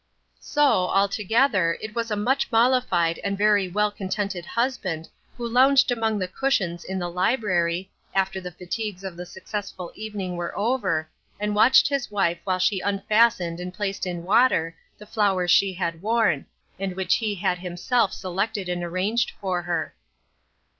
[0.39, 6.17] So, altogether, it was a much mollified and very well contented husband who lounged among
[6.17, 11.07] the cushions in the library, after the fatigues of the successful evening were over,
[11.39, 16.01] and watched his wife while she unfastened and placed in water the flowers she had
[16.01, 16.47] worn,
[16.79, 19.93] and which he had himself selected and arranged for her.